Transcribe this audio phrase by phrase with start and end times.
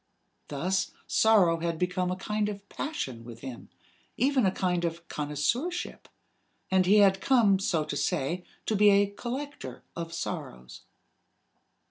[0.47, 3.69] Thus sorrow had become a kind of passion with him,
[4.17, 6.07] even a kind of connoisseurship;
[6.71, 10.81] and he had come, so to say, to be a collector of sorrows.